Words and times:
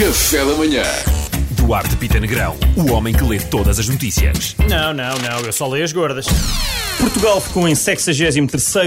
Café 0.00 0.38
da 0.44 0.54
manhã. 0.54 0.82
Duarte 1.50 1.94
Pita 1.96 2.18
Negrão, 2.18 2.56
o 2.74 2.90
homem 2.92 3.12
que 3.14 3.22
lê 3.22 3.38
todas 3.38 3.78
as 3.78 3.86
notícias. 3.86 4.56
Não, 4.68 4.94
não, 4.94 5.14
não, 5.18 5.40
eu 5.44 5.52
só 5.52 5.68
leio 5.68 5.84
as 5.84 5.92
gordas. 5.92 6.26
Portugal 6.98 7.38
ficou 7.40 7.68
em 7.68 7.74
63 7.74 8.46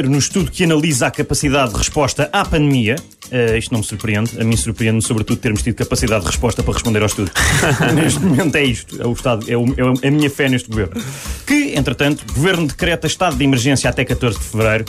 no 0.09 0.17
estudo 0.17 0.49
que 0.49 0.63
analisa 0.63 1.07
a 1.07 1.11
capacidade 1.11 1.71
de 1.71 1.77
resposta 1.77 2.29
à 2.33 2.43
pandemia. 2.43 2.95
Eh, 3.31 3.57
isto 3.57 3.71
não 3.71 3.79
me 3.79 3.85
surpreende, 3.85 4.39
a 4.39 4.43
mim 4.43 4.57
surpreende-me 4.57 5.01
sobretudo 5.01 5.37
termos 5.37 5.61
tido 5.61 5.75
capacidade 5.75 6.21
de 6.23 6.31
resposta 6.31 6.63
para 6.63 6.73
responder 6.73 6.99
ao 7.01 7.05
estudo. 7.07 7.31
neste 7.93 8.19
momento 8.19 8.55
é 8.55 8.63
isto, 8.63 9.01
é, 9.01 9.05
o 9.05 9.13
estado, 9.13 9.45
é, 9.51 9.55
o- 9.55 9.73
é 10.01 10.07
a 10.07 10.11
minha 10.11 10.29
fé 10.29 10.49
neste 10.49 10.67
governo. 10.69 10.99
Que, 11.45 11.73
entretanto, 11.75 12.23
o 12.29 12.33
governo 12.33 12.67
decreta 12.67 13.07
estado 13.07 13.35
de 13.35 13.43
emergência 13.43 13.89
até 13.89 14.03
14 14.03 14.37
de 14.39 14.45
fevereiro. 14.45 14.85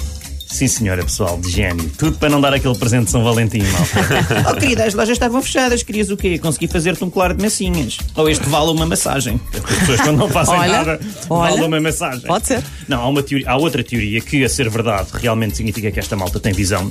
Sim, 0.54 0.68
senhora, 0.68 1.02
pessoal, 1.02 1.36
de 1.36 1.50
gênio. 1.50 1.90
Tudo 1.98 2.16
para 2.16 2.28
não 2.28 2.40
dar 2.40 2.54
aquele 2.54 2.76
presente 2.76 3.06
de 3.06 3.10
São 3.10 3.24
Valentim, 3.24 3.58
malta. 3.58 4.44
oh, 4.52 4.54
querida, 4.54 4.84
as 4.84 4.94
lojas 4.94 5.16
estavam 5.16 5.42
fechadas. 5.42 5.82
Querias 5.82 6.10
o 6.10 6.16
quê? 6.16 6.38
Consegui 6.38 6.68
fazer-te 6.68 7.02
um 7.02 7.10
colar 7.10 7.34
de 7.34 7.42
massinhas. 7.42 7.98
Ou 8.14 8.28
este 8.28 8.48
vale 8.48 8.70
uma 8.70 8.86
massagem. 8.86 9.40
As 9.52 9.78
pessoas, 9.80 10.00
quando 10.02 10.18
não 10.18 10.28
fazem 10.28 10.54
Olha, 10.54 10.72
nada, 10.72 11.00
olha. 11.28 11.50
vale 11.50 11.66
uma 11.66 11.80
massagem. 11.80 12.20
Pode 12.20 12.46
ser. 12.46 12.62
Não, 12.86 13.00
há, 13.00 13.08
uma 13.08 13.20
teoria, 13.20 13.50
há 13.50 13.56
outra 13.56 13.82
teoria 13.82 14.20
que, 14.20 14.44
a 14.44 14.48
ser 14.48 14.70
verdade, 14.70 15.08
realmente 15.14 15.56
significa 15.56 15.90
que 15.90 15.98
esta 15.98 16.14
malta 16.14 16.38
tem 16.38 16.52
visão. 16.52 16.88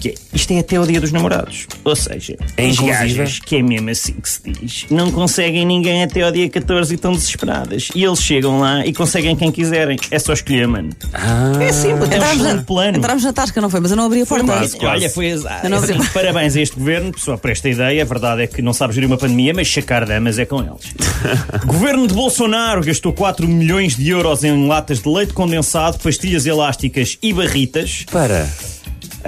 Que 0.00 0.10
é, 0.10 0.14
isto 0.32 0.52
é 0.52 0.60
até 0.60 0.78
o 0.78 0.86
dia 0.86 1.00
dos 1.00 1.12
namorados. 1.12 1.66
Ou 1.84 1.96
seja, 1.96 2.36
as 2.40 2.64
inclusive? 2.64 2.86
gajas, 2.86 3.38
que 3.40 3.56
é 3.56 3.62
mesmo 3.62 3.90
assim 3.90 4.12
que 4.14 4.28
se 4.28 4.40
diz, 4.42 4.86
não 4.90 5.10
conseguem 5.10 5.66
ninguém 5.66 6.02
até 6.02 6.22
ao 6.22 6.30
dia 6.30 6.48
14 6.48 6.92
e 6.92 6.94
estão 6.94 7.12
desesperadas. 7.12 7.88
E 7.94 8.04
eles 8.04 8.20
chegam 8.20 8.60
lá 8.60 8.86
e 8.86 8.92
conseguem 8.92 9.34
quem 9.34 9.50
quiserem. 9.50 9.98
É 10.10 10.18
só 10.18 10.32
escolher, 10.32 10.68
mano. 10.68 10.90
É 11.60 11.72
simples, 11.72 12.10
é 12.10 12.16
um 12.16 12.42
na, 12.56 12.62
plano. 12.62 12.98
entramos 12.98 13.24
na 13.24 13.32
tasca, 13.32 13.60
não 13.60 13.70
foi? 13.70 13.80
Mas 13.80 13.90
eu 13.90 13.96
não 13.96 14.04
abri 14.04 14.22
a 14.22 14.26
porta. 14.26 14.44
Quase, 14.44 14.78
Olha, 14.84 15.10
foi 15.10 15.32
azar. 15.32 15.62
Assim, 15.66 15.98
parabéns 16.12 16.56
a 16.56 16.60
este 16.60 16.76
governo, 16.76 17.12
pessoal, 17.12 17.38
por 17.38 17.50
esta 17.50 17.68
ideia. 17.68 18.02
A 18.02 18.04
verdade 18.04 18.42
é 18.42 18.46
que 18.46 18.62
não 18.62 18.72
sabe 18.72 18.94
gerir 18.94 19.06
uma 19.06 19.18
pandemia, 19.18 19.52
mas 19.54 19.66
chacar 19.66 20.06
damas 20.06 20.38
é 20.38 20.44
com 20.44 20.60
eles. 20.60 20.94
governo 21.66 22.06
de 22.06 22.14
Bolsonaro 22.14 22.82
gastou 22.82 23.12
4 23.12 23.46
milhões 23.46 23.96
de 23.96 24.08
euros 24.08 24.44
em 24.44 24.66
latas 24.66 25.00
de 25.00 25.08
leite 25.08 25.32
condensado, 25.32 25.98
pastilhas 25.98 26.46
elásticas 26.46 27.18
e 27.22 27.32
barritas. 27.32 28.04
Para. 28.10 28.48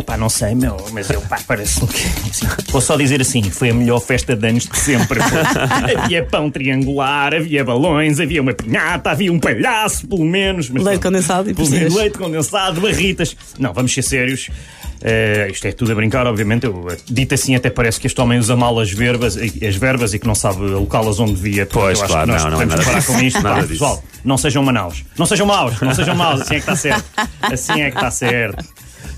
Epá, 0.00 0.16
não 0.16 0.30
sei, 0.30 0.54
meu, 0.54 0.78
mas 0.92 1.10
eu, 1.10 1.20
pá, 1.20 1.38
parece-me 1.46 1.86
que. 1.86 2.06
assim, 2.30 2.46
vou 2.70 2.80
só 2.80 2.96
dizer 2.96 3.20
assim: 3.20 3.42
foi 3.50 3.68
a 3.68 3.74
melhor 3.74 4.00
festa 4.00 4.34
de 4.34 4.48
anos 4.48 4.66
de 4.66 4.78
sempre. 4.78 5.20
havia 6.02 6.24
pão 6.24 6.50
triangular, 6.50 7.34
havia 7.34 7.62
balões, 7.62 8.18
havia 8.18 8.40
uma 8.40 8.54
pinhata, 8.54 9.10
havia 9.10 9.30
um 9.30 9.38
palhaço, 9.38 10.06
pelo 10.08 10.24
menos. 10.24 10.70
Mas 10.70 10.82
Leite 10.82 11.02
condensado 11.02 11.50
e 11.50 11.54
Pelo. 11.54 11.68
Leite 11.68 12.16
condensado, 12.16 12.80
barritas. 12.80 13.36
Não, 13.58 13.74
vamos 13.74 13.92
ser 13.92 14.00
sérios. 14.02 14.48
Eh, 15.02 15.48
isto 15.50 15.66
é 15.66 15.72
tudo 15.72 15.92
a 15.92 15.94
brincar, 15.94 16.26
obviamente. 16.26 16.64
Eu, 16.64 16.86
eh, 16.90 16.96
dito 17.06 17.34
assim, 17.34 17.54
até 17.54 17.68
parece 17.70 18.00
que 18.00 18.06
este 18.06 18.18
homem 18.20 18.38
usa 18.38 18.56
mal 18.56 18.78
as 18.80 18.90
verbas, 18.90 19.36
e- 19.36 19.66
as 19.66 19.76
verbas 19.76 20.12
e 20.14 20.18
que 20.18 20.26
não 20.26 20.34
sabe 20.34 20.60
alocá-las 20.74 21.18
onde 21.20 21.34
devia. 21.34 21.66
Pois, 21.66 21.98
eu 21.98 22.04
acho 22.04 22.12
claro, 22.12 22.26
que 22.26 22.32
nós 22.32 22.44
não, 22.44 22.50
não 22.50 22.60
é 22.62 22.64
podemos 22.66 22.86
nada 22.86 23.00
parar 23.02 23.06
com 23.06 23.22
isto. 23.22 23.42
Nada 23.42 23.48
Pá, 23.48 23.60
disso. 23.60 23.72
pessoal, 23.72 24.04
não 24.24 24.38
sejam 24.38 24.62
manaus. 24.62 25.04
Não 25.18 25.26
sejam 25.26 25.46
maus, 25.46 25.80
não 25.80 25.94
sejam 25.94 26.14
maus. 26.14 26.40
Assim 26.42 26.54
é 26.54 26.60
que 26.60 26.60
está 26.60 26.76
certo. 26.76 27.04
Assim 27.42 27.80
é 27.82 27.90
que 27.90 27.96
está 27.96 28.10
certo. 28.10 28.64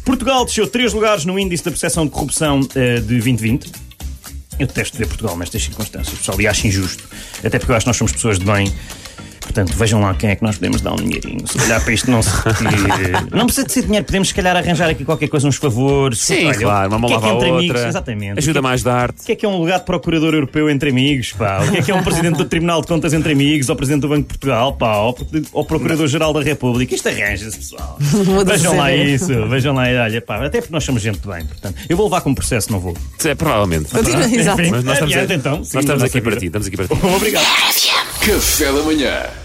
Portugal 0.04 0.44
desceu 0.44 0.66
3 0.66 0.92
lugares 0.92 1.24
no 1.24 1.38
índice 1.38 1.64
da 1.64 1.70
percepção 1.70 2.04
de 2.04 2.10
corrupção 2.10 2.60
eh, 2.74 2.96
de 2.96 3.06
2020. 3.06 3.70
Eu 4.58 4.66
detesto 4.66 4.98
ver 4.98 5.06
Portugal 5.06 5.36
nestas 5.36 5.62
circunstâncias, 5.62 6.18
pessoal, 6.18 6.40
e 6.40 6.46
acho 6.46 6.66
injusto. 6.66 7.04
Até 7.42 7.58
porque 7.58 7.72
eu 7.72 7.76
acho 7.76 7.84
que 7.84 7.88
nós 7.88 7.96
somos 7.96 8.12
pessoas 8.12 8.38
de 8.38 8.44
bem. 8.44 8.72
Portanto, 9.52 9.76
vejam 9.76 10.00
lá 10.00 10.14
quem 10.14 10.30
é 10.30 10.36
que 10.36 10.42
nós 10.42 10.56
podemos 10.56 10.80
dar 10.80 10.92
um 10.92 10.96
dinheirinho. 10.96 11.46
Se 11.46 11.58
calhar 11.58 11.82
para 11.84 11.92
isto 11.92 12.10
não 12.10 12.22
se 12.22 12.30
repetir. 12.30 12.72
Não 13.32 13.44
precisa 13.44 13.66
de 13.66 13.72
ser 13.72 13.82
dinheiro, 13.82 14.04
podemos 14.06 14.28
se 14.28 14.34
calhar 14.34 14.56
arranjar 14.56 14.88
aqui 14.88 15.04
qualquer 15.04 15.28
coisa, 15.28 15.46
uns 15.46 15.56
favores. 15.56 16.20
Sim, 16.20 16.46
Olha, 16.46 16.58
claro, 16.58 16.96
uma 16.96 17.06
que 17.08 17.14
é 17.14 17.18
que 17.20 17.26
entre 17.26 17.34
outra. 17.50 17.58
amigos? 17.58 17.80
Exatamente. 17.82 18.38
Ajuda 18.38 18.52
que 18.52 18.58
é- 18.58 18.60
mais 18.62 18.82
da 18.82 18.94
arte. 18.94 19.20
o 19.20 19.26
que 19.26 19.32
é 19.32 19.36
que 19.36 19.44
é 19.44 19.48
um 19.48 19.58
lugar 19.58 19.78
de 19.80 19.84
procurador 19.84 20.32
europeu 20.34 20.70
entre 20.70 20.88
amigos, 20.90 21.32
pá? 21.32 21.62
O 21.66 21.70
que 21.70 21.78
é 21.78 21.82
que 21.82 21.90
é 21.90 21.94
um 21.94 22.02
presidente 22.02 22.36
do 22.38 22.44
Tribunal 22.46 22.80
de 22.80 22.86
Contas 22.86 23.12
entre 23.12 23.32
amigos, 23.32 23.68
ou 23.68 23.76
presidente 23.76 24.00
do 24.02 24.08
Banco 24.08 24.22
de 24.22 24.28
Portugal, 24.28 24.72
pá? 24.74 24.96
Ou, 24.98 25.16
ou 25.52 25.64
procurador-geral 25.64 26.32
da 26.32 26.40
República? 26.42 26.94
Isto 26.94 27.08
arranja-se, 27.08 27.56
pessoal. 27.58 27.98
Vejam 28.46 28.76
lá 28.76 28.92
isso, 28.94 29.26
vejam 29.48 29.74
lá, 29.74 29.82
olha, 29.82 30.20
pá, 30.22 30.44
até 30.46 30.60
porque 30.60 30.72
nós 30.72 30.84
somos 30.84 31.02
gente 31.02 31.18
de 31.18 31.28
bem, 31.28 31.44
portanto. 31.44 31.76
Eu 31.88 31.96
vou 31.96 32.06
levar 32.06 32.20
como 32.22 32.34
processo, 32.34 32.72
não 32.72 32.80
vou. 32.80 32.96
É, 33.24 33.34
provavelmente. 33.34 33.90
Continua, 33.90 34.24
exato. 34.26 34.60
Enfim, 34.62 34.70
Mas 34.70 34.84
nós 34.84 34.94
estamos, 34.94 35.14
adiante, 35.14 35.34
então. 35.34 35.58
nós 35.58 35.74
estamos 35.74 36.02
aqui 36.02 36.20
para 36.20 36.36
ti, 36.36 36.46
estamos 36.46 36.66
aqui 36.68 36.76
para 36.76 36.86
ti. 36.88 37.06
Obrigado. 37.16 37.44
Café 38.24 38.66
da 38.72 38.82
manhã. 38.82 39.41